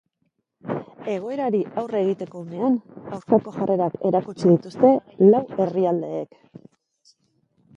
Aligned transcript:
Egoerari 1.15 1.59
aurre 1.81 1.99
egiteko 2.05 2.41
unean, 2.47 2.77
aurkako 3.17 3.53
jarrerak 3.59 3.99
erakutsi 4.11 4.55
dituzte 4.55 4.93
lau 5.29 5.43
herrialdeek. 5.59 6.43